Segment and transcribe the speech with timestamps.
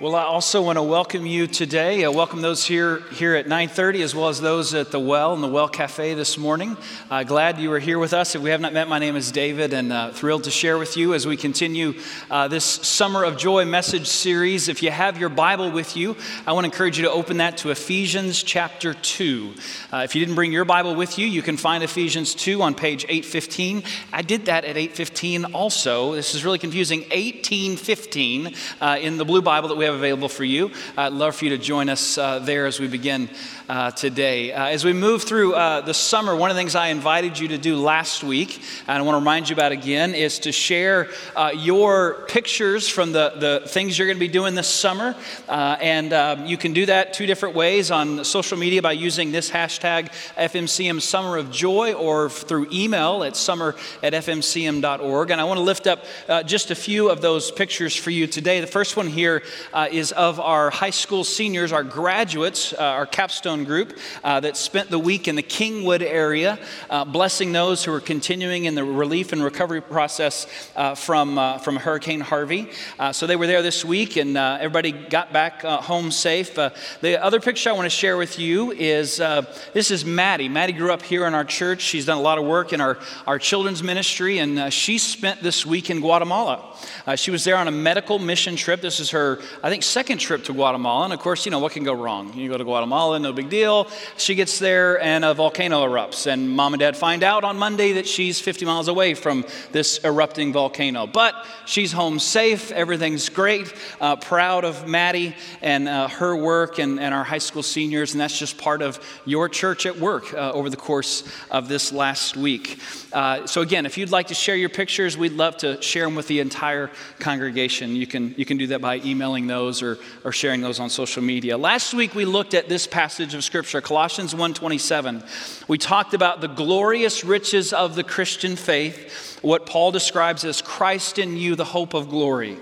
[0.00, 2.04] Well, I also want to welcome you today.
[2.04, 5.42] I welcome those here here at 9:30, as well as those at the Well and
[5.42, 6.76] the Well Cafe this morning.
[7.10, 8.36] Uh, glad you are here with us.
[8.36, 10.96] If we have not met, my name is David, and uh, thrilled to share with
[10.96, 11.94] you as we continue
[12.30, 14.68] uh, this Summer of Joy message series.
[14.68, 16.14] If you have your Bible with you,
[16.46, 19.52] I want to encourage you to open that to Ephesians chapter 2.
[19.92, 22.76] Uh, if you didn't bring your Bible with you, you can find Ephesians 2 on
[22.76, 23.82] page 815.
[24.12, 26.14] I did that at 815 also.
[26.14, 27.00] This is really confusing.
[27.00, 30.70] 1815 uh, in the blue Bible that we have available for you.
[30.96, 33.30] I'd love for you to join us uh, there as we begin
[33.68, 34.52] uh, today.
[34.52, 37.58] Uh, as we move through the summer, one of the things I invited you to
[37.58, 41.08] do last week, and I want to remind you about again, is to share
[41.54, 45.14] your pictures from the, the things you're going to be doing this summer.
[45.48, 49.50] And um, you can do that two different ways on social media by using this
[49.50, 55.30] hashtag FMCM Summer of Joy or through email at summer at fmcm.org.
[55.30, 58.26] And I want to lift up uh, just a few of those pictures for you
[58.26, 58.60] today.
[58.60, 59.42] The first one here
[59.86, 64.98] is of our high school seniors, our graduates, our capstone group uh, that spent the
[64.98, 66.58] week in the Kingwood area,
[66.90, 71.58] uh, blessing those who are continuing in the relief and recovery process uh, from, uh,
[71.58, 72.70] from Hurricane Harvey.
[72.98, 76.54] Uh, so they were there this week, and uh, everybody got back home safe.
[76.54, 80.48] the other picture I want to share with you is this is Maddie.
[80.48, 81.82] Maddie grew up here in our church.
[81.82, 85.64] She's done a lot of work in our, our children's ministry, and she spent this
[85.64, 86.76] week in Guatemala.
[87.16, 88.80] she was there on a medical mission trip.
[88.80, 89.40] This is her,
[89.70, 91.04] think, second trip to Guatemala.
[91.04, 92.32] And of course, you know, what can go wrong?
[92.34, 93.88] You go to Guatemala, no big deal.
[94.16, 97.92] She gets there and a volcano erupts, and mom and dad find out on Monday
[97.94, 101.06] that she's 50 miles away from this erupting volcano.
[101.06, 101.34] But
[101.66, 103.74] she's home safe, everything's great.
[104.00, 108.20] Uh, proud of Maddie and uh, her work and, and our high school seniors, and
[108.20, 112.36] that's just part of your church at work uh, over the course of this last
[112.36, 112.78] week.
[113.12, 116.14] Uh, so, again, if you'd like to share your pictures, we'd love to share them
[116.14, 117.96] with the entire congregation.
[117.96, 121.22] You can, you can do that by emailing those or, or sharing those on social
[121.22, 121.58] media.
[121.58, 125.68] Last week, we looked at this passage of Scripture, Colossians 1.27.
[125.68, 131.18] We talked about the glorious riches of the Christian faith, what Paul describes as Christ
[131.18, 132.56] in you, the hope of glory.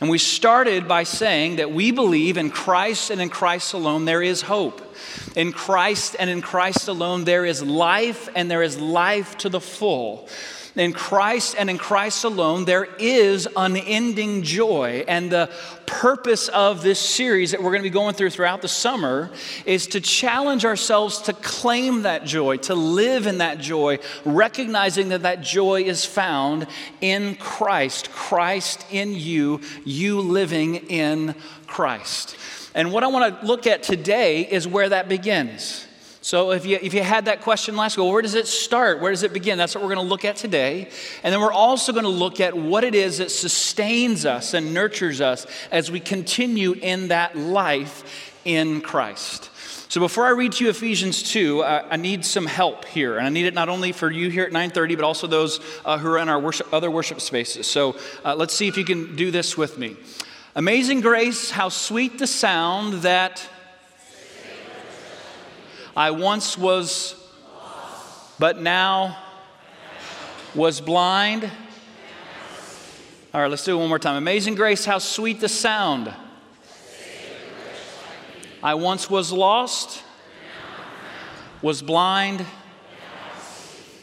[0.00, 4.22] And we started by saying that we believe in Christ and in Christ alone there
[4.22, 4.82] is hope.
[5.36, 9.60] In Christ and in Christ alone there is life and there is life to the
[9.60, 10.28] full.
[10.80, 15.04] In Christ and in Christ alone, there is unending joy.
[15.06, 15.50] And the
[15.84, 19.30] purpose of this series that we're going to be going through throughout the summer
[19.66, 25.24] is to challenge ourselves to claim that joy, to live in that joy, recognizing that
[25.24, 26.66] that joy is found
[27.02, 31.34] in Christ, Christ in you, you living in
[31.66, 32.38] Christ.
[32.74, 35.86] And what I want to look at today is where that begins.
[36.22, 39.00] So if you, if you had that question last week, well, where does it start?
[39.00, 39.56] Where does it begin?
[39.56, 40.90] That's what we're going to look at today.
[41.22, 44.74] And then we're also going to look at what it is that sustains us and
[44.74, 49.48] nurtures us as we continue in that life in Christ.
[49.88, 53.16] So before I read to you Ephesians 2, uh, I need some help here.
[53.16, 55.96] And I need it not only for you here at 930, but also those uh,
[55.96, 57.66] who are in our worship, other worship spaces.
[57.66, 59.96] So uh, let's see if you can do this with me.
[60.54, 63.48] Amazing grace, how sweet the sound that
[66.00, 67.14] I once was,
[68.38, 69.18] but now
[70.54, 71.44] was blind.
[73.34, 74.16] All right, let's do it one more time.
[74.16, 76.10] Amazing grace, how sweet the sound.
[78.62, 80.02] I once was lost,
[81.60, 82.46] was blind.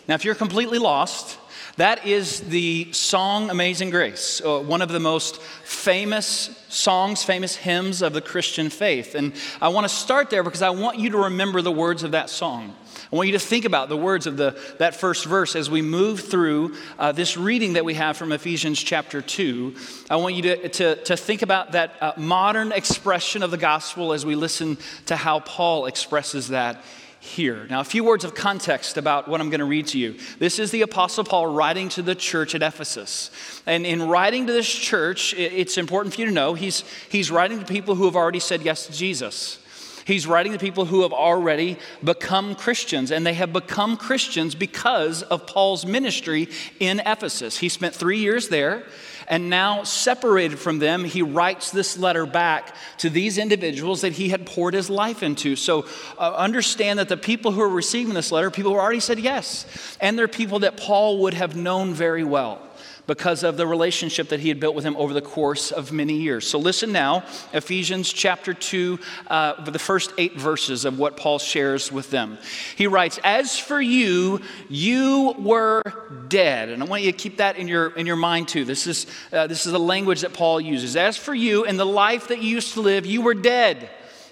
[0.08, 1.40] Now, if you're completely lost,
[1.78, 8.02] that is the song Amazing Grace, uh, one of the most famous songs, famous hymns
[8.02, 9.14] of the Christian faith.
[9.14, 12.12] And I want to start there because I want you to remember the words of
[12.12, 12.76] that song.
[13.14, 15.84] I want you to think about the words of the, that first verse as we
[15.84, 19.76] move through uh, this reading that we have from Ephesians chapter 2.
[20.10, 24.14] I want you to, to, to think about that uh, modern expression of the gospel
[24.14, 26.84] as we listen to how Paul expresses that
[27.28, 27.68] here.
[27.70, 30.16] Now, a few words of context about what I'm going to read to you.
[30.40, 33.30] This is the Apostle Paul writing to the church at Ephesus.
[33.66, 37.60] And in writing to this church, it's important for you to know he's, he's writing
[37.60, 39.60] to people who have already said yes to Jesus.
[40.06, 45.22] He's writing to people who have already become Christians, and they have become Christians because
[45.22, 46.48] of Paul's ministry
[46.80, 47.58] in Ephesus.
[47.58, 48.86] He spent three years there.
[49.30, 54.30] And now, separated from them, he writes this letter back to these individuals that he
[54.30, 55.58] had poured his life into.
[55.58, 55.86] So,
[56.18, 59.66] uh, understand that the people who are receiving this letter, people who already said yes,
[60.00, 62.62] and they're people that Paul would have known very well.
[63.08, 66.14] Because of the relationship that he had built with him over the course of many
[66.14, 66.46] years.
[66.46, 67.24] So listen now,
[67.54, 72.38] Ephesians chapter 2, uh, the first eight verses of what Paul shares with them.
[72.76, 75.82] He writes, As for you, you were
[76.28, 76.70] dead.
[76.70, 78.66] And I want you to keep that in your, in your mind too.
[78.66, 80.96] This is, uh, this is the language that Paul uses.
[80.96, 83.90] As for you, in the life that you used to live, you were dead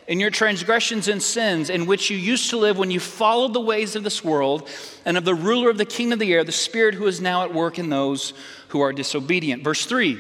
[0.07, 3.61] in your transgressions and sins in which you used to live when you followed the
[3.61, 4.69] ways of this world
[5.03, 7.43] and of the ruler of the kingdom of the air, the spirit who is now
[7.43, 8.33] at work in those
[8.69, 9.63] who are disobedient.
[9.63, 10.19] Verse 3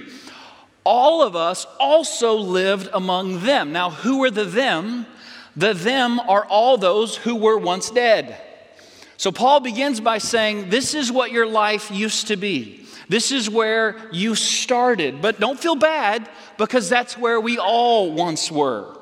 [0.83, 3.71] All of us also lived among them.
[3.71, 5.05] Now, who are the them?
[5.55, 8.41] The them are all those who were once dead.
[9.17, 12.85] So, Paul begins by saying, This is what your life used to be.
[13.07, 15.21] This is where you started.
[15.21, 16.27] But don't feel bad
[16.57, 18.94] because that's where we all once were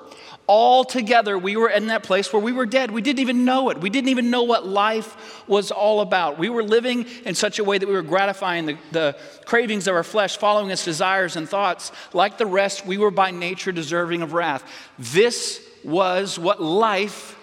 [0.46, 2.92] all together, we were in that place where we were dead.
[2.92, 3.80] We didn't even know it.
[3.80, 6.38] We didn't even know what life was all about.
[6.38, 9.96] We were living in such a way that we were gratifying the, the, cravings of
[9.96, 11.92] our flesh, following its desires and thoughts.
[12.12, 14.64] Like the rest, we were by nature deserving of wrath.
[15.00, 17.38] This was what life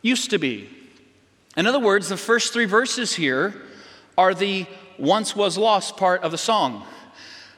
[0.00, 0.70] used to be.
[1.56, 3.54] In other words, the first three verses here
[4.16, 4.66] are the
[4.98, 6.86] once was lost part of the song.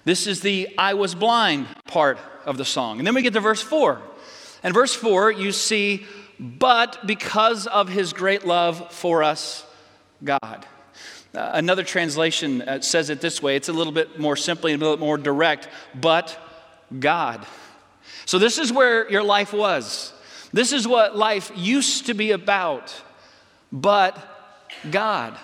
[0.04, 2.98] This is the I was blind part of the song.
[2.98, 4.00] And then we get to verse 4.
[4.62, 6.06] And verse 4, you see,
[6.38, 9.64] but because of his great love for us,
[10.22, 10.66] God.
[11.34, 14.82] Uh, another translation uh, says it this way it's a little bit more simply, and
[14.82, 16.36] a little bit more direct, but
[16.98, 17.46] God.
[18.24, 20.12] So, this is where your life was.
[20.52, 22.94] This is what life used to be about,
[23.70, 24.16] but
[24.90, 25.38] God.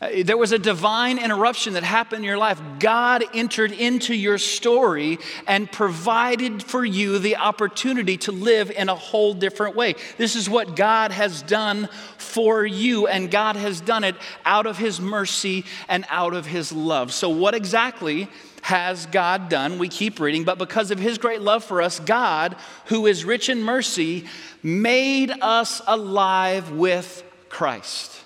[0.00, 2.60] Uh, there was a divine interruption that happened in your life.
[2.78, 8.94] God entered into your story and provided for you the opportunity to live in a
[8.94, 9.94] whole different way.
[10.16, 14.16] This is what God has done for you, and God has done it
[14.46, 17.12] out of His mercy and out of His love.
[17.12, 18.28] So, what exactly
[18.62, 19.78] has God done?
[19.78, 22.56] We keep reading, but because of His great love for us, God,
[22.86, 24.24] who is rich in mercy,
[24.62, 28.19] made us alive with Christ.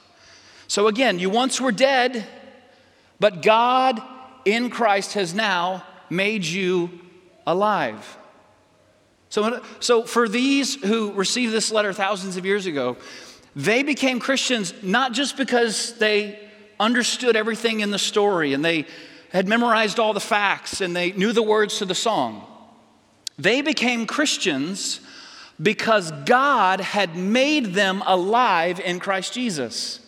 [0.69, 2.27] So again, you once were dead,
[3.21, 4.03] but God
[4.45, 6.91] in Christ has now made you
[7.47, 8.19] alive.
[9.29, 12.97] So, so for these who received this letter thousands of years ago,
[13.57, 16.39] they became Christians not just because they
[16.79, 18.87] understood everything in the story and they
[19.31, 22.47] had memorized all the facts and they knew the words to the song.
[23.39, 25.01] They became Christians
[25.61, 29.99] because God had made them alive in Christ Jesus.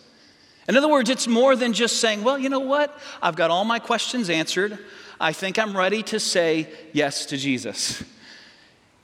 [0.67, 2.97] In other words, it's more than just saying, well, you know what?
[3.21, 4.77] I've got all my questions answered.
[5.19, 8.03] I think I'm ready to say yes to Jesus.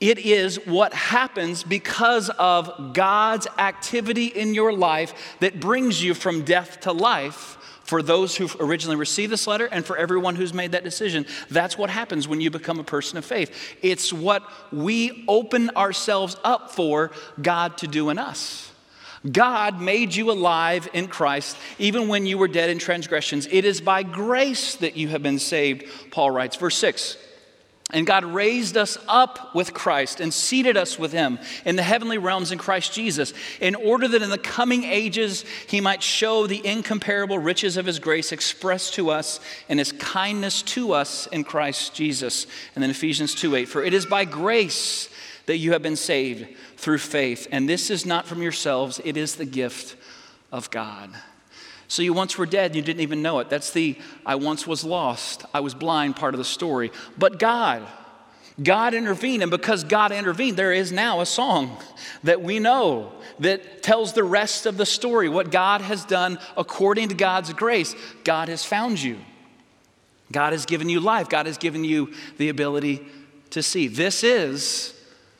[0.00, 6.42] It is what happens because of God's activity in your life that brings you from
[6.42, 10.72] death to life for those who originally received this letter and for everyone who's made
[10.72, 11.24] that decision.
[11.50, 13.76] That's what happens when you become a person of faith.
[13.82, 18.73] It's what we open ourselves up for God to do in us.
[19.30, 23.48] God made you alive in Christ even when you were dead in transgressions.
[23.50, 26.56] It is by grace that you have been saved, Paul writes.
[26.56, 27.16] Verse 6.
[27.92, 32.16] And God raised us up with Christ and seated us with him in the heavenly
[32.16, 36.66] realms in Christ Jesus, in order that in the coming ages he might show the
[36.66, 39.38] incomparable riches of his grace expressed to us
[39.68, 42.46] and his kindness to us in Christ Jesus.
[42.74, 45.10] And then Ephesians 2 8, for it is by grace
[45.46, 46.46] that you have been saved
[46.76, 47.46] through faith.
[47.50, 49.96] And this is not from yourselves, it is the gift
[50.50, 51.10] of God.
[51.88, 53.50] So you once were dead, you didn't even know it.
[53.50, 56.90] That's the I once was lost, I was blind part of the story.
[57.18, 57.86] But God,
[58.62, 61.76] God intervened, and because God intervened, there is now a song
[62.22, 67.08] that we know that tells the rest of the story what God has done according
[67.08, 67.94] to God's grace.
[68.22, 69.18] God has found you,
[70.32, 73.04] God has given you life, God has given you the ability
[73.50, 73.88] to see.
[73.88, 74.93] This is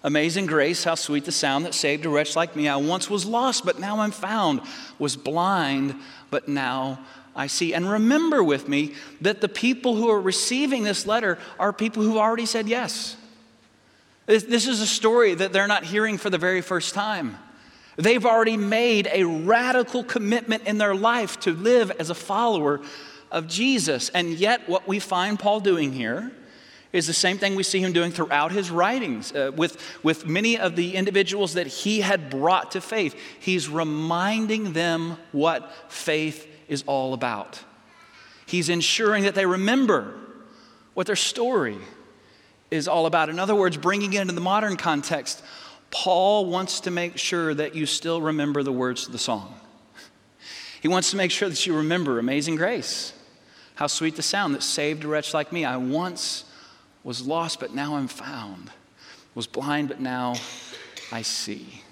[0.05, 2.69] Amazing grace, how sweet the sound that saved a wretch like me.
[2.69, 4.61] I once was lost, but now I'm found,
[4.99, 5.95] was blind,
[6.31, 7.01] but now
[7.35, 7.73] I see.
[7.73, 8.93] And remember with me
[9.23, 13.17] that the people who are receiving this letter are people who've already said yes.
[14.27, 17.39] This is a story that they're not hearing for the very first time.
[17.97, 22.83] They've already made a radical commitment in their life to live as a follower
[23.31, 24.11] of Jesus.
[24.11, 26.31] And yet, what we find Paul doing here
[26.95, 30.57] is the same thing we see him doing throughout his writings uh, with, with many
[30.57, 33.17] of the individuals that he had brought to faith.
[33.41, 37.61] He's reminding them what faith is all about.
[38.47, 40.15] He's ensuring that they remember
[40.95, 41.79] what their story
[42.71, 43.29] is all about.
[43.29, 45.43] In other words, bringing it into the modern context,
[45.91, 49.53] Paul wants to make sure that you still remember the words of the song.
[50.81, 53.15] He wants to make sure that you remember Amazing Grace.
[53.75, 55.65] How sweet the sound that saved a wretch like me.
[55.65, 56.45] I once
[57.05, 58.71] was lost, but now I'm found.
[59.35, 60.35] Was blind, but now
[61.13, 61.84] I see.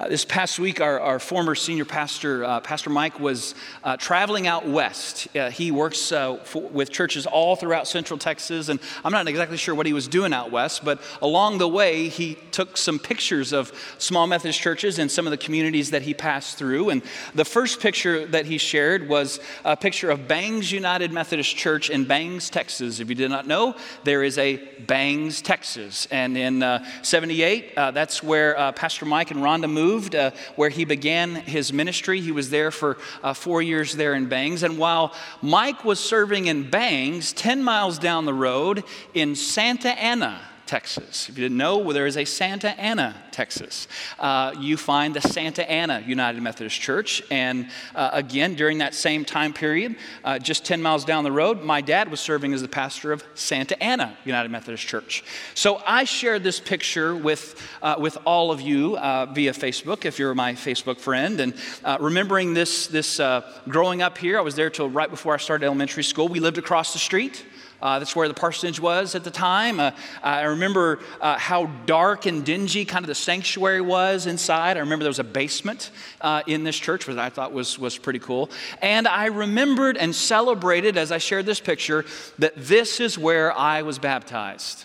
[0.00, 3.54] Uh, this past week, our, our former senior pastor, uh, Pastor Mike, was
[3.84, 5.28] uh, traveling out west.
[5.36, 9.58] Uh, he works uh, for, with churches all throughout central Texas, and I'm not exactly
[9.58, 13.52] sure what he was doing out west, but along the way, he took some pictures
[13.52, 16.88] of small Methodist churches and some of the communities that he passed through.
[16.88, 17.02] And
[17.34, 22.06] the first picture that he shared was a picture of Bangs United Methodist Church in
[22.06, 23.00] Bangs, Texas.
[23.00, 26.08] If you did not know, there is a Bangs, Texas.
[26.10, 30.84] And in uh, 78, that's where Pastor Mike and Rhonda moved moved, uh, where he
[30.84, 32.20] began his ministry.
[32.20, 34.62] He was there for uh, four years there in Bangs.
[34.62, 40.40] And while Mike was serving in Bangs, 10 miles down the road in Santa Anna,
[40.70, 41.28] Texas.
[41.28, 43.88] If you didn't know, there is a Santa Anna, Texas.
[44.20, 47.24] Uh, you find the Santa Anna United Methodist Church.
[47.28, 51.60] And uh, again, during that same time period, uh, just 10 miles down the road,
[51.60, 55.24] my dad was serving as the pastor of Santa Anna United Methodist Church.
[55.54, 60.20] So I shared this picture with, uh, with all of you uh, via Facebook, if
[60.20, 61.40] you're my Facebook friend.
[61.40, 63.20] And uh, remembering this, this
[63.68, 66.28] growing up here, I was there till right before I started elementary school.
[66.28, 67.44] We lived across the street.
[67.82, 69.80] Uh, that's where the parsonage was at the time.
[69.80, 74.76] Uh, I remember uh, how dark and dingy kind of the sanctuary was inside.
[74.76, 77.96] I remember there was a basement uh, in this church, which I thought was, was
[77.96, 78.50] pretty cool.
[78.82, 82.04] And I remembered and celebrated as I shared this picture
[82.38, 84.84] that this is where I was baptized.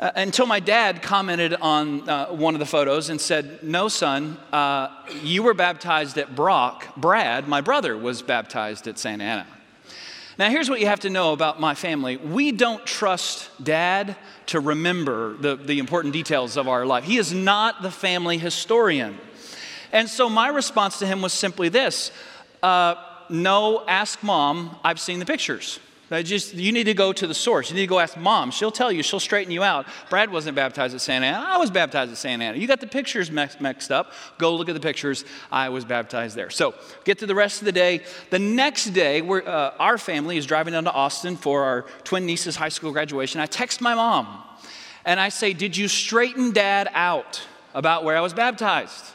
[0.00, 4.38] Uh, until my dad commented on uh, one of the photos and said, No, son,
[5.22, 6.96] you were baptized at Brock.
[6.96, 9.46] Brad, my brother, was baptized at Santa Anna.
[10.36, 14.60] Now, here's what you have to know about my family we don't trust dad to
[14.60, 17.04] remember the, the important details of our life.
[17.04, 19.18] He is not the family historian.
[19.92, 22.10] And so, my response to him was simply this
[22.62, 22.96] uh,
[23.28, 25.78] No, ask mom, I've seen the pictures.
[26.10, 27.70] I just, you need to go to the source.
[27.70, 28.50] You need to go ask mom.
[28.50, 29.86] She'll tell you, she'll straighten you out.
[30.10, 31.44] Brad wasn't baptized at Santa Anna.
[31.46, 32.58] I was baptized at Santa Anna.
[32.58, 34.12] You got the pictures mixed up.
[34.36, 35.24] Go look at the pictures.
[35.50, 36.50] I was baptized there.
[36.50, 38.02] So get to the rest of the day.
[38.30, 42.56] The next day, uh, our family is driving down to Austin for our twin niece's
[42.56, 43.40] high school graduation.
[43.40, 44.42] I text my mom
[45.06, 47.42] and I say, Did you straighten dad out
[47.72, 49.12] about where I was baptized?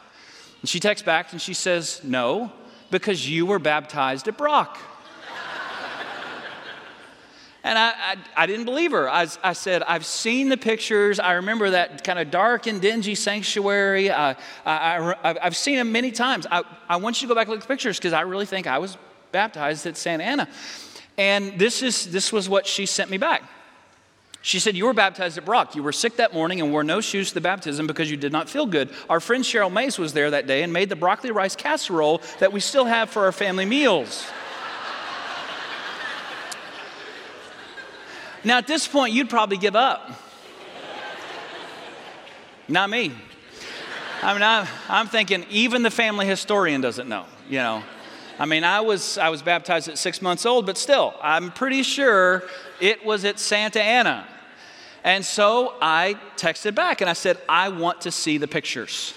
[0.60, 2.52] And she texts back and she says, No,
[2.90, 4.76] because you were baptized at Brock.
[7.62, 9.08] And I, I, I, didn't believe her.
[9.08, 11.20] I, I, said, I've seen the pictures.
[11.20, 14.10] I remember that kind of dark and dingy sanctuary.
[14.10, 16.46] I, I've seen them many times.
[16.50, 18.46] I, I want you to go back and look at the pictures because I really
[18.46, 18.96] think I was
[19.30, 20.48] baptized at Santa Anna.
[21.18, 23.42] And this, is, this was what she sent me back.
[24.42, 25.76] She said, You were baptized at Brock.
[25.76, 28.32] You were sick that morning and wore no shoes to the baptism because you did
[28.32, 28.90] not feel good.
[29.08, 32.52] Our friend Cheryl Mays was there that day and made the broccoli rice casserole that
[32.52, 34.26] we still have for our family meals.
[38.42, 40.10] Now, at this point, you'd probably give up.
[42.68, 43.12] Not me.
[44.22, 47.82] I mean, I, I'm thinking even the family historian doesn't know, you know.
[48.38, 51.82] I mean, I was, I was baptized at six months old, but still, I'm pretty
[51.82, 52.44] sure
[52.80, 54.26] it was at Santa Anna.
[55.04, 59.14] And so I texted back and I said, I want to see the pictures.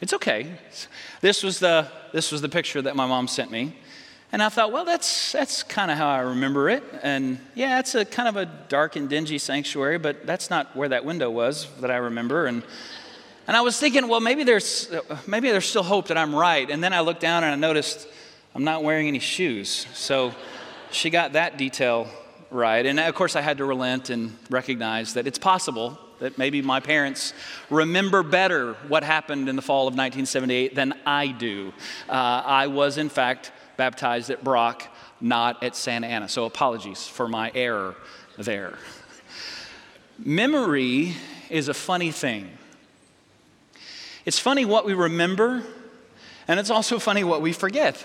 [0.00, 0.52] It's okay.
[1.20, 3.76] This was the, this was the picture that my mom sent me.
[4.32, 6.84] And I thought, well, that's, that's kind of how I remember it.
[7.02, 10.88] And yeah, it's a kind of a dark and dingy sanctuary, but that's not where
[10.88, 12.46] that window was that I remember.
[12.46, 12.62] And,
[13.48, 14.92] and I was thinking, well, maybe there's,
[15.26, 16.70] maybe there's still hope that I'm right.
[16.70, 18.06] And then I looked down and I noticed
[18.54, 19.86] I'm not wearing any shoes.
[19.94, 20.32] So
[20.92, 22.08] she got that detail
[22.52, 22.86] right.
[22.86, 26.78] And of course, I had to relent and recognize that it's possible that maybe my
[26.78, 27.32] parents
[27.70, 31.72] remember better what happened in the fall of 1978 than I do.
[32.08, 34.86] Uh, I was, in fact, baptized at Brock,
[35.22, 36.28] not at Santa Anna.
[36.28, 37.96] So apologies for my error
[38.36, 38.76] there.
[40.18, 41.14] Memory
[41.48, 42.50] is a funny thing.
[44.26, 45.62] It's funny what we remember,
[46.46, 48.04] and it's also funny what we forget.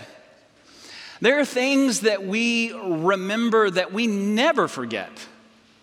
[1.20, 5.12] There are things that we remember that we never forget.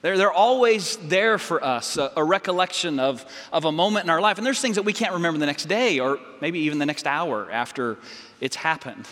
[0.01, 4.23] They're, they're always there for us, a, a, recollection of, of a moment in our
[4.23, 4.39] life.
[4.39, 7.07] And there's things that we can't remember the next day or maybe even the next
[7.07, 7.99] hour after
[8.41, 9.07] it's happened.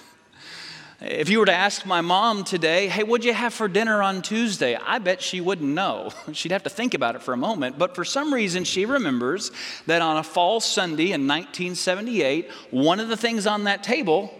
[1.02, 4.21] If you were to ask my mom today, hey, what'd you have for dinner on
[4.21, 4.76] Tuesday?
[4.76, 6.11] I bet she wouldn't know.
[6.33, 7.78] She'd have to think about it for a moment.
[7.78, 9.50] But for some reason, she remembers
[9.87, 14.35] that on a fall Sunday in 1978, one of the things on that table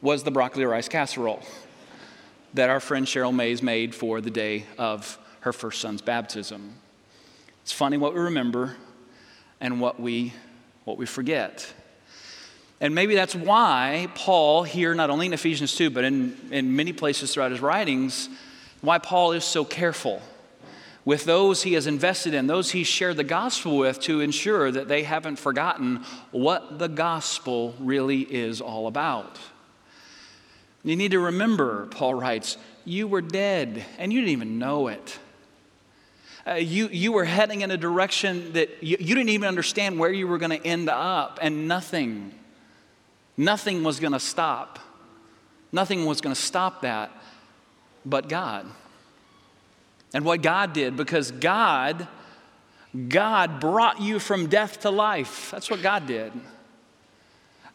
[0.00, 1.42] was the broccoli rice casserole
[2.54, 6.72] that our friend Cheryl Mays made for the day of her first son's baptism.
[7.62, 8.76] It's funny what we remember
[9.60, 10.32] and what we,
[10.84, 11.74] what we forget.
[12.84, 16.92] And maybe that's why Paul, here, not only in Ephesians 2, but in, in many
[16.92, 18.28] places throughout his writings,
[18.82, 20.20] why Paul is so careful
[21.02, 24.86] with those he has invested in, those he's shared the gospel with, to ensure that
[24.86, 29.38] they haven't forgotten what the gospel really is all about.
[30.82, 35.18] You need to remember, Paul writes, you were dead and you didn't even know it.
[36.46, 40.12] Uh, you, you were heading in a direction that you, you didn't even understand where
[40.12, 42.34] you were going to end up, and nothing,
[43.36, 44.78] nothing was going to stop.
[45.72, 47.10] Nothing was going to stop that
[48.06, 48.66] but God.
[50.12, 52.06] And what God did, because God,
[53.08, 55.50] God brought you from death to life.
[55.50, 56.32] That's what God did.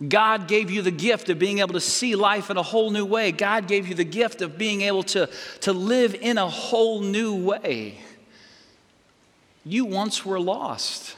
[0.08, 3.06] God gave you the gift of being able to see life in a whole new
[3.06, 3.34] way.
[3.34, 5.30] God gave you the gift of being able to,
[5.62, 7.98] to live in a whole new way.
[9.66, 11.18] You once were lost,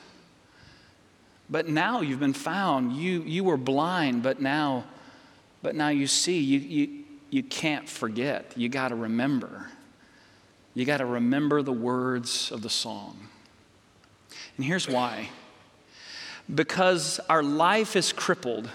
[1.51, 2.93] but now you've been found.
[2.93, 4.86] You, you were blind, but now,
[5.62, 6.39] but now you see.
[6.39, 8.53] You, you, you can't forget.
[8.55, 9.67] You got to remember.
[10.74, 13.27] You got to remember the words of the song.
[14.55, 15.29] And here's why
[16.53, 18.70] because our life is crippled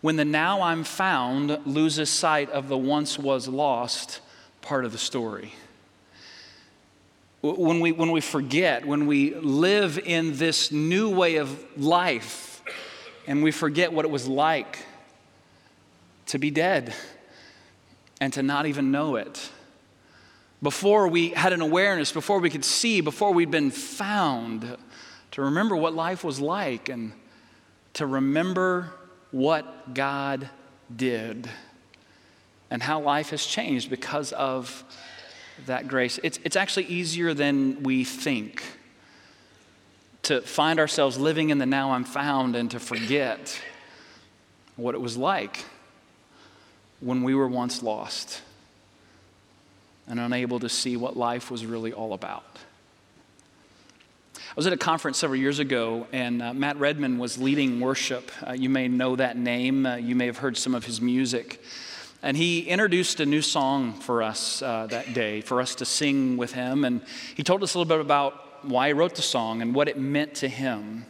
[0.00, 4.20] when the now I'm found loses sight of the once was lost
[4.62, 5.52] part of the story
[7.52, 12.62] when we, when we forget, when we live in this new way of life,
[13.26, 14.78] and we forget what it was like
[16.26, 16.94] to be dead
[18.20, 19.50] and to not even know it.
[20.62, 24.76] Before we had an awareness, before we could see, before we'd been found,
[25.32, 27.12] to remember what life was like and
[27.94, 28.90] to remember
[29.32, 30.48] what God
[30.94, 31.50] did
[32.70, 34.84] and how life has changed because of
[35.66, 36.18] that grace.
[36.22, 38.62] It's, it's actually easier than we think
[40.22, 43.60] to find ourselves living in the now I'm found and to forget
[44.76, 45.64] what it was like
[47.00, 48.40] when we were once lost
[50.06, 52.44] and unable to see what life was really all about.
[54.36, 58.30] I was at a conference several years ago, and uh, Matt Redman was leading worship.
[58.46, 61.60] Uh, you may know that name, uh, you may have heard some of his music.
[62.24, 66.38] And he introduced a new song for us uh, that day, for us to sing
[66.38, 66.82] with him.
[66.86, 67.02] And
[67.34, 69.98] he told us a little bit about why he wrote the song and what it
[69.98, 71.04] meant to him.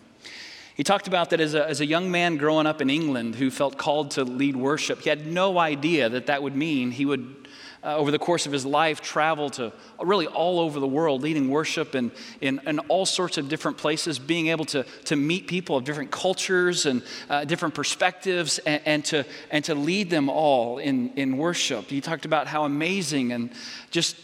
[0.75, 3.53] He talked about that as a, as a young man growing up in England who
[3.53, 5.03] felt called to lead worship.
[5.03, 7.46] He had no idea that that would mean he would
[7.85, 11.51] uh, over the course of his life, travel to really all over the world, leading
[11.51, 15.77] worship in, in, in, all sorts of different places, being able to, to meet people
[15.77, 20.79] of different cultures and uh, different perspectives, and, and, to, and to lead them all
[20.79, 21.85] in, in worship.
[21.87, 23.51] He talked about how amazing and
[23.90, 24.16] just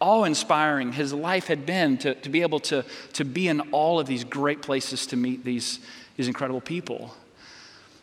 [0.00, 4.00] awe inspiring his life had been to, to be able to, to be in all
[4.00, 5.78] of these great places to meet these,
[6.16, 7.14] these incredible people.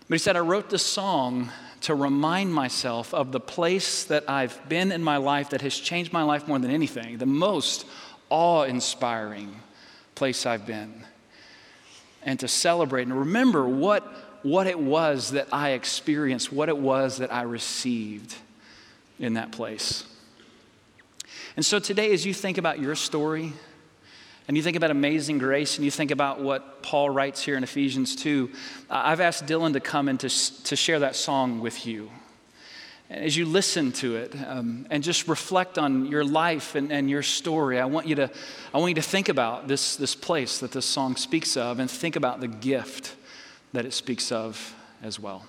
[0.08, 1.50] But he said, I wrote this song
[1.82, 6.14] to remind myself of the place that I've been in my life that has changed
[6.14, 7.86] my life more than anything, the most
[8.30, 9.56] awe inspiring
[10.16, 11.04] place I've been.
[12.24, 14.04] And to celebrate and remember what,
[14.44, 18.36] what it was that I experienced, what it was that I received
[19.20, 20.06] in that place.
[21.56, 23.54] And so today, as you think about your story,
[24.52, 27.64] and you think about amazing grace and you think about what Paul writes here in
[27.64, 28.50] Ephesians 2,
[28.90, 32.12] uh, I've asked Dylan to come and to, to share that song with you.
[33.10, 37.24] As you listen to it um, and just reflect on your life and, and your
[37.24, 38.30] story, I want, you to,
[38.74, 41.90] I want you to think about this, this place that this song speaks of and
[41.90, 43.16] think about the gift
[43.72, 45.46] that it speaks of as well.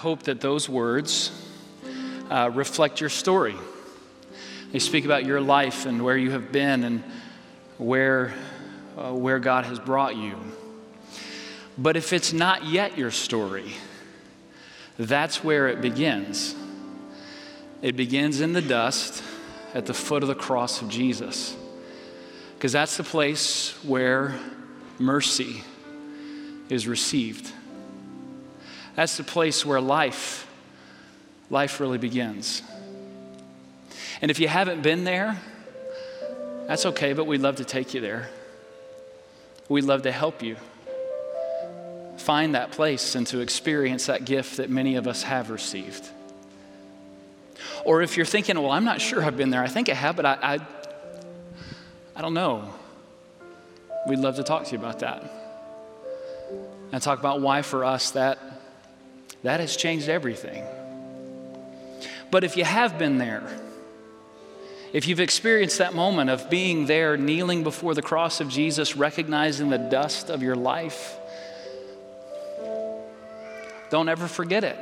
[0.00, 1.30] Hope that those words
[2.30, 3.54] uh, reflect your story.
[4.72, 7.04] They speak about your life and where you have been and
[7.76, 8.32] where,
[8.96, 10.36] uh, where God has brought you.
[11.76, 13.74] But if it's not yet your story,
[14.98, 16.54] that's where it begins.
[17.82, 19.22] It begins in the dust
[19.74, 21.54] at the foot of the cross of Jesus.
[22.54, 24.34] Because that's the place where
[24.98, 25.62] mercy
[26.70, 27.52] is received.
[28.94, 30.46] That's the place where life,
[31.48, 32.62] life really begins.
[34.22, 35.40] And if you haven't been there,
[36.66, 38.28] that's okay, but we'd love to take you there.
[39.68, 40.56] We'd love to help you
[42.16, 46.06] find that place and to experience that gift that many of us have received.
[47.84, 50.16] Or if you're thinking, well, I'm not sure I've been there, I think I have,
[50.16, 50.58] but I, I,
[52.14, 52.72] I don't know.
[54.06, 55.22] We'd love to talk to you about that.
[56.92, 58.38] And talk about why for us that,
[59.42, 60.64] that has changed everything.
[62.30, 63.42] But if you have been there,
[64.92, 69.70] if you've experienced that moment of being there, kneeling before the cross of Jesus, recognizing
[69.70, 71.16] the dust of your life,
[73.90, 74.78] don't ever forget it.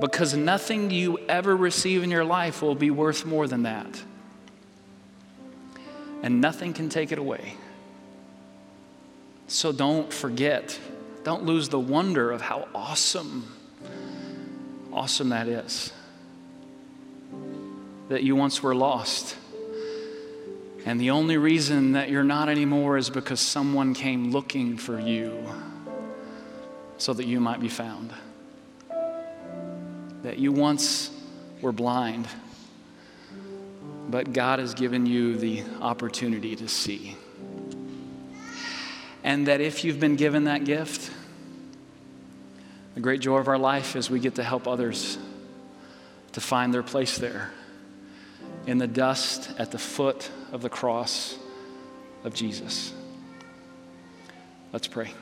[0.00, 4.02] Because nothing you ever receive in your life will be worth more than that.
[6.22, 7.54] And nothing can take it away.
[9.46, 10.78] So don't forget,
[11.22, 13.52] don't lose the wonder of how awesome,
[14.92, 15.92] awesome that is.
[18.08, 19.36] That you once were lost.
[20.86, 25.46] And the only reason that you're not anymore is because someone came looking for you
[26.96, 28.12] so that you might be found.
[30.22, 31.10] That you once
[31.60, 32.28] were blind,
[34.08, 37.16] but God has given you the opportunity to see.
[39.22, 41.10] And that if you've been given that gift,
[42.94, 45.18] the great joy of our life is we get to help others
[46.32, 47.50] to find their place there
[48.66, 51.36] in the dust at the foot of the cross
[52.24, 52.92] of Jesus.
[54.72, 55.12] Let's pray.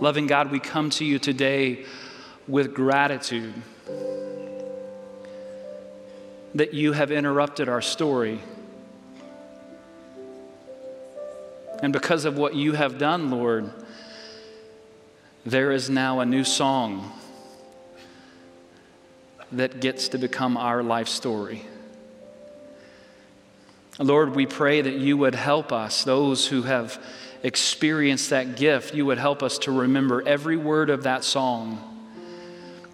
[0.00, 1.84] Loving God, we come to you today
[2.50, 3.54] with gratitude
[6.54, 8.40] that you have interrupted our story.
[11.80, 13.70] And because of what you have done, Lord,
[15.46, 17.12] there is now a new song
[19.52, 21.64] that gets to become our life story.
[23.98, 27.02] Lord, we pray that you would help us, those who have
[27.42, 31.86] experienced that gift, you would help us to remember every word of that song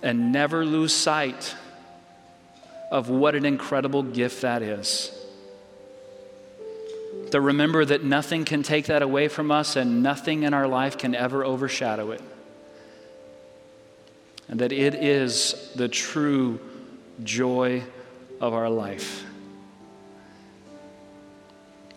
[0.03, 1.55] and never lose sight
[2.91, 5.13] of what an incredible gift that is.
[7.33, 10.97] To remember that nothing can take that away from us and nothing in our life
[10.97, 12.23] can ever overshadow it.
[14.49, 16.61] And that it is the true
[17.25, 17.83] joy
[18.41, 19.25] of our life.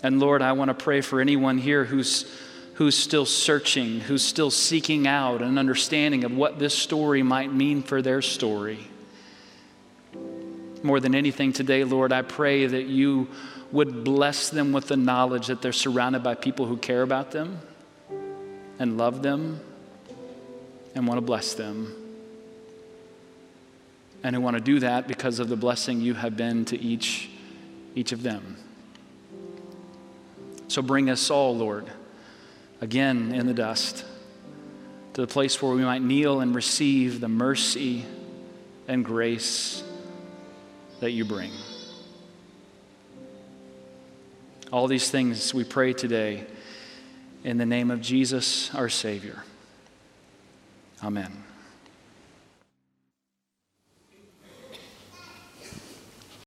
[0.02, 2.26] And Lord, I want to pray for anyone here who's,
[2.80, 7.84] who's still searching, who's still seeking out an understanding of what this story might mean
[7.84, 8.80] for their story.
[10.82, 13.28] More than anything today, Lord, I pray that you
[13.74, 17.60] would bless them with the knowledge that they're surrounded by people who care about them
[18.80, 19.60] and love them
[20.96, 21.94] and want to bless them.
[24.24, 27.30] And who want to do that because of the blessing you have been to each,
[27.94, 28.56] each of them.
[30.70, 31.92] So bring us all, Lord,
[32.82, 34.06] again in the dust,
[35.14, 38.06] to the place where we might kneel and receive the mercy
[38.88, 39.84] and grace
[41.00, 41.52] that you bring.
[44.72, 46.46] All these things we pray today
[47.44, 49.44] in the name of Jesus, our Savior.
[51.04, 51.49] Amen.